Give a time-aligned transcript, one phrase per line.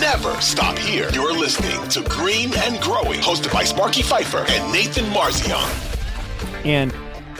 [0.00, 1.08] Never stop here.
[1.12, 5.62] You're listening to Green and Growing, hosted by Sparky Fifer and Nathan Marzion.
[6.64, 6.92] And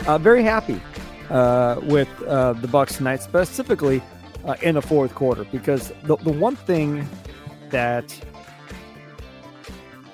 [0.07, 0.81] uh, very happy
[1.29, 4.01] uh, with uh, the Bucks tonight, specifically
[4.45, 7.07] uh, in the fourth quarter, because the, the one thing
[7.69, 8.17] that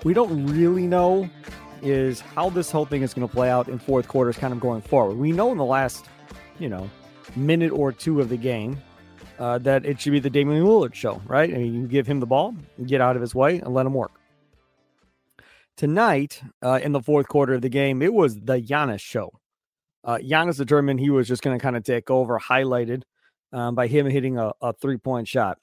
[0.03, 1.29] we don't really know
[1.83, 4.59] is how this whole thing is going to play out in fourth quarters kind of
[4.59, 5.17] going forward.
[5.17, 6.05] We know in the last,
[6.57, 6.89] you know,
[7.35, 8.81] minute or two of the game
[9.39, 11.53] uh, that it should be the Damian Lillard show, right?
[11.53, 12.55] I mean, you give him the ball,
[12.85, 14.11] get out of his way, and let him work.
[15.77, 19.31] Tonight, uh, in the fourth quarter of the game, it was the Giannis show.
[20.03, 23.03] Uh, Giannis determined he was just going to kind of take over, highlighted
[23.53, 25.57] um, by him hitting a, a three point shot.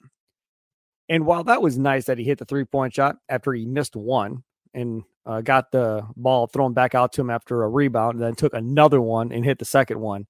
[1.07, 3.95] And while that was nice that he hit the three point shot after he missed
[3.95, 4.43] one
[4.73, 8.35] and uh, got the ball thrown back out to him after a rebound, and then
[8.35, 10.27] took another one and hit the second one,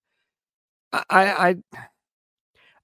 [0.92, 1.56] I, I I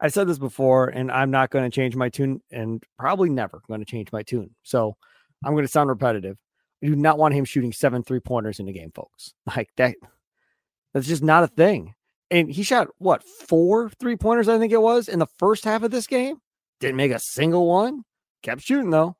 [0.09, 3.79] said this before, and I'm not going to change my tune, and probably never going
[3.79, 4.53] to change my tune.
[4.63, 4.97] So
[5.43, 6.37] I'm going to sound repetitive.
[6.83, 9.33] I do not want him shooting seven three pointers in the game, folks.
[9.55, 9.95] Like that,
[10.93, 11.93] that's just not a thing.
[12.31, 15.83] And he shot what four three pointers, I think it was, in the first half
[15.83, 16.37] of this game.
[16.79, 18.03] Didn't make a single one.
[18.43, 19.15] Kept shooting though.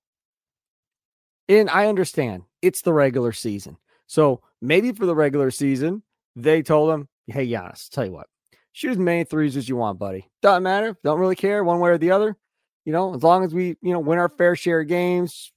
[1.47, 3.77] And I understand it's the regular season.
[4.07, 6.03] So maybe for the regular season,
[6.35, 8.27] they told him, hey, Giannis, tell you what,
[8.75, 10.29] shoot as many threes as you want, buddy.
[10.41, 10.97] Doesn't matter.
[11.03, 12.35] Don't really care one way or the other.
[12.83, 15.53] You know, as long as we, you know, win our fair share of games,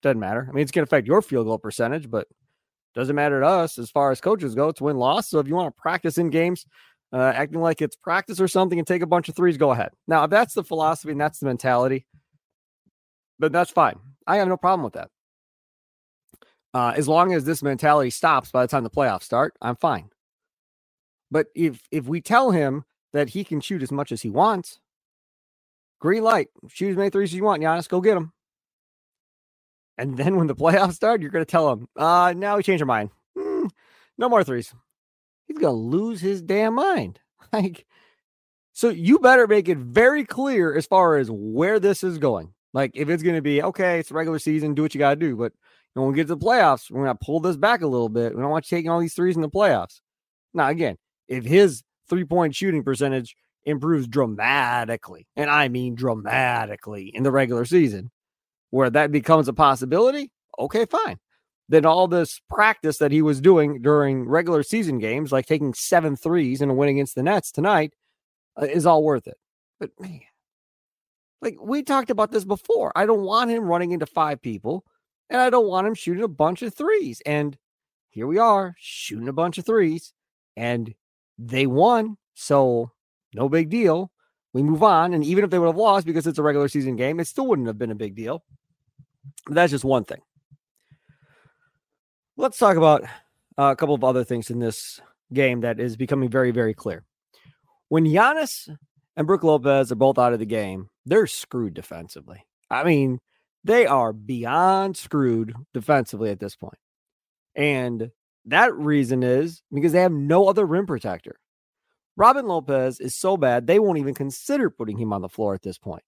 [0.00, 0.46] doesn't matter.
[0.48, 2.28] I mean, it's going to affect your field goal percentage, but
[2.94, 4.68] doesn't matter to us as far as coaches go.
[4.68, 5.28] It's win loss.
[5.28, 6.64] So if you want to practice in games,
[7.12, 9.90] uh, acting like it's practice or something and take a bunch of threes, go ahead.
[10.06, 12.06] Now, if that's the philosophy and that's the mentality,
[13.40, 13.98] but that's fine.
[14.24, 15.10] I have no problem with that.
[16.72, 20.11] Uh, as long as this mentality stops by the time the playoffs start, I'm fine.
[21.32, 24.78] But if if we tell him that he can shoot as much as he wants,
[25.98, 28.34] green light, shoot as many threes as you want, Giannis, go get them.
[29.96, 32.82] And then when the playoffs start, you're going to tell him, uh, now we changed
[32.82, 33.10] our mind.
[33.36, 33.70] Mm,
[34.18, 34.74] no more threes.
[35.46, 37.18] He's going to lose his damn mind.
[37.52, 37.84] Like,
[38.72, 42.54] so you better make it very clear as far as where this is going.
[42.72, 45.16] Like, if it's going to be, okay, it's regular season, do what you got to
[45.16, 45.36] do.
[45.36, 45.52] But
[45.92, 48.34] when we get to the playoffs, we're going to pull this back a little bit.
[48.34, 50.00] We don't want you taking all these threes in the playoffs.
[50.54, 50.96] Now, again,
[51.28, 57.64] if his three point shooting percentage improves dramatically, and I mean dramatically in the regular
[57.64, 58.10] season,
[58.70, 61.18] where that becomes a possibility, okay, fine.
[61.68, 66.16] Then all this practice that he was doing during regular season games, like taking seven
[66.16, 67.94] threes and a win against the Nets tonight,
[68.60, 69.38] uh, is all worth it.
[69.80, 70.20] But man,
[71.40, 74.84] like we talked about this before, I don't want him running into five people,
[75.30, 77.22] and I don't want him shooting a bunch of threes.
[77.24, 77.56] And
[78.10, 80.12] here we are shooting a bunch of threes,
[80.56, 80.94] and
[81.46, 82.16] they won.
[82.34, 82.90] So
[83.34, 84.10] no big deal.
[84.52, 85.14] We move on.
[85.14, 87.46] And even if they would have lost because it's a regular season game, it still
[87.46, 88.44] wouldn't have been a big deal.
[89.46, 90.20] But that's just one thing.
[92.36, 93.04] Let's talk about
[93.56, 95.00] a couple of other things in this
[95.32, 97.04] game that is becoming very, very clear.
[97.88, 98.74] When Giannis
[99.16, 102.44] and Brook Lopez are both out of the game, they're screwed defensively.
[102.70, 103.18] I mean,
[103.64, 106.78] they are beyond screwed defensively at this point.
[107.54, 108.10] And
[108.46, 111.36] that reason is because they have no other rim protector.
[112.16, 115.62] Robin Lopez is so bad, they won't even consider putting him on the floor at
[115.62, 116.02] this point.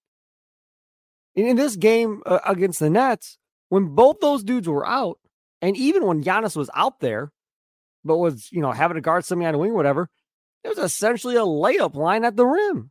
[1.34, 5.19] In, this game uh, against the Nets, when both those dudes were out,
[5.62, 7.33] and even when Giannis was out there,
[8.05, 10.11] but was, you know, having to guard somebody on the wing, or whatever,
[10.62, 12.91] it was essentially a layup line at the rim.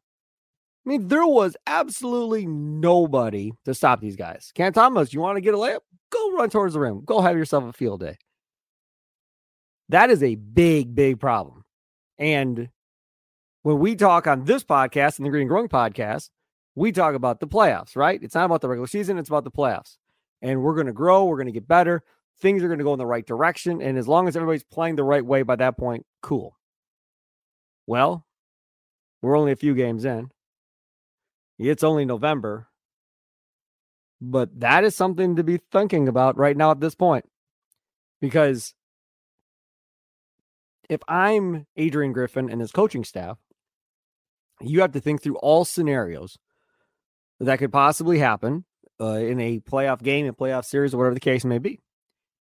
[0.85, 4.51] I mean, there was absolutely nobody to stop these guys.
[4.53, 5.79] Cam Thomas, you want to get a layup?
[6.09, 7.03] Go run towards the rim.
[7.05, 8.17] Go have yourself a field day.
[9.89, 11.63] That is a big, big problem.
[12.17, 12.69] And
[13.63, 16.29] when we talk on this podcast and the Green Growing podcast,
[16.75, 18.21] we talk about the playoffs, right?
[18.21, 19.97] It's not about the regular season, it's about the playoffs.
[20.41, 22.03] And we're going to grow, we're going to get better.
[22.41, 23.81] Things are going to go in the right direction.
[23.81, 26.57] And as long as everybody's playing the right way by that point, cool.
[27.87, 28.25] Well,
[29.21, 30.31] we're only a few games in.
[31.59, 32.67] It's only November.
[34.19, 37.25] But that is something to be thinking about right now at this point.
[38.19, 38.73] Because
[40.89, 43.37] if I'm Adrian Griffin and his coaching staff,
[44.61, 46.37] you have to think through all scenarios
[47.39, 48.65] that could possibly happen
[49.01, 51.79] uh, in a playoff game, a playoff series, or whatever the case may be.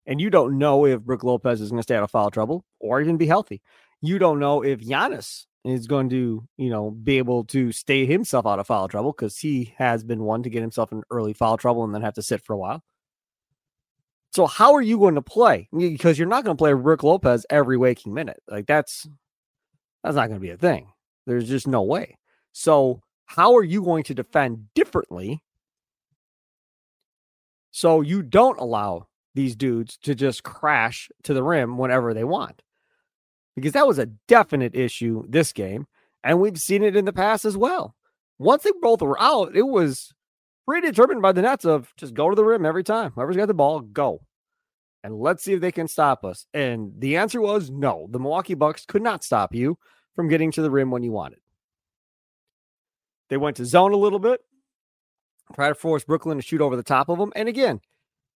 [0.06, 2.66] And you don't know if Brook Lopez is going to stay out of foul trouble
[2.80, 3.62] or even be healthy.
[4.02, 8.46] You don't know if Giannis is going to, you know, be able to stay himself
[8.48, 11.58] out of foul trouble because he has been one to get himself in early foul
[11.58, 12.82] trouble and then have to sit for a while.
[14.34, 15.70] So how are you going to play?
[15.76, 18.42] Because you're not going to play Rick Lopez every waking minute.
[18.48, 19.08] Like that's
[20.04, 20.92] that's not going to be a thing.
[21.26, 22.18] There's just no way.
[22.54, 25.42] So how are you going to defend differently
[27.72, 32.62] So you don't allow these dudes to just crash to the rim whenever they want.
[33.56, 35.88] Because that was a definite issue this game.
[36.24, 37.96] And we've seen it in the past as well.
[38.38, 40.14] Once they both were out, it was
[40.70, 43.12] predetermined by the Nets of just go to the rim every time.
[43.16, 44.22] Whoever's got the ball, go.
[45.04, 46.46] And let's see if they can stop us.
[46.54, 48.06] And the answer was no.
[48.12, 49.80] The Milwaukee Bucks could not stop you
[50.16, 51.40] from getting to the rim when you wanted.
[53.30, 54.42] They went to zone a little bit,
[55.56, 57.34] try to force Brooklyn to shoot over the top of them.
[57.36, 57.82] And again,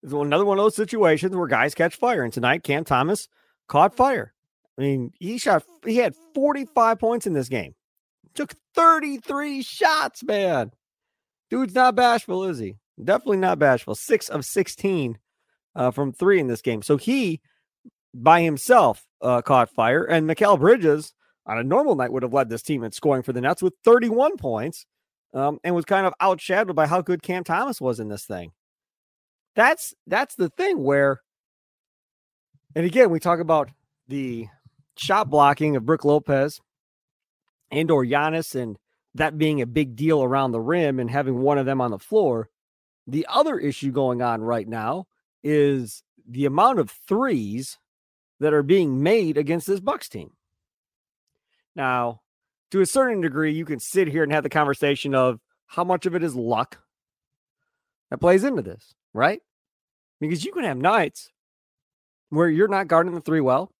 [0.01, 2.23] it's another one of those situations where guys catch fire.
[2.23, 3.27] And tonight, Cam Thomas
[3.67, 4.33] caught fire.
[4.79, 7.75] I mean, he shot, he had 45 points in this game,
[8.33, 10.71] took 33 shots, man.
[11.49, 12.77] Dude's not bashful, is he?
[13.03, 13.95] Definitely not bashful.
[13.95, 15.17] Six of 16
[15.75, 16.81] uh, from three in this game.
[16.81, 17.41] So he,
[18.13, 20.03] by himself, uh, caught fire.
[20.03, 21.13] And Mikal Bridges,
[21.45, 23.73] on a normal night, would have led this team in scoring for the Nets with
[23.83, 24.85] 31 points
[25.33, 28.51] um, and was kind of outshadowed by how good Cam Thomas was in this thing.
[29.55, 31.21] That's that's the thing where,
[32.75, 33.69] and again, we talk about
[34.07, 34.47] the
[34.97, 36.59] shot blocking of Brook Lopez
[37.71, 38.77] and or Giannis and
[39.15, 41.99] that being a big deal around the rim and having one of them on the
[41.99, 42.49] floor.
[43.07, 45.07] The other issue going on right now
[45.43, 47.77] is the amount of threes
[48.39, 50.31] that are being made against this Bucks team.
[51.75, 52.21] Now,
[52.71, 56.05] to a certain degree, you can sit here and have the conversation of how much
[56.05, 56.79] of it is luck
[58.09, 59.41] that plays into this, right?
[60.19, 61.31] Because you can have nights
[62.29, 63.71] where you're not guarding the three well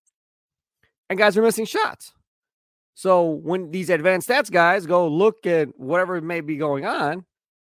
[1.09, 2.13] and guys are missing shots.
[3.03, 7.25] So when these advanced stats guys go look at whatever may be going on,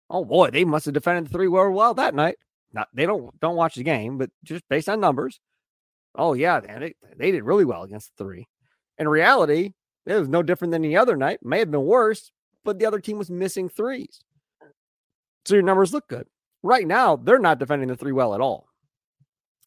[0.08, 2.38] oh boy, they must have defended the three well, well that night.
[2.72, 5.38] Not they don't don't watch the game, but just based on numbers,
[6.14, 8.48] oh yeah, they, they did really well against the three.
[8.96, 9.74] In reality,
[10.06, 11.40] it was no different than the other night.
[11.42, 12.32] May have been worse,
[12.64, 14.22] but the other team was missing threes.
[15.44, 16.26] So your numbers look good.
[16.62, 18.66] Right now, they're not defending the three well at all.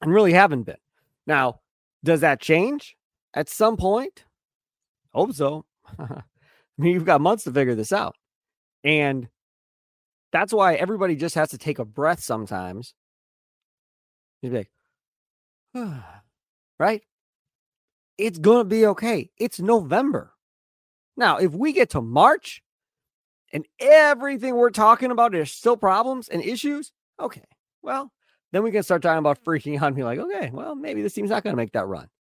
[0.01, 0.81] And really haven't been.
[1.27, 1.59] Now,
[2.03, 2.97] does that change
[3.35, 4.23] at some point?
[5.13, 5.65] Hope so.
[5.99, 6.23] I
[6.77, 8.15] mean, you've got months to figure this out.
[8.83, 9.27] And
[10.31, 12.93] that's why everybody just has to take a breath sometimes.
[14.41, 14.67] You'd be
[15.75, 15.93] like,
[16.79, 17.03] right?
[18.17, 19.29] It's going to be okay.
[19.37, 20.33] It's November.
[21.17, 22.61] Now, if we get to March
[23.53, 27.43] and everything we're talking about is still problems and issues, okay,
[27.81, 28.11] well,
[28.51, 31.13] then we can start talking about freaking out and be like, okay, well, maybe this
[31.13, 32.07] team's not going to make that run.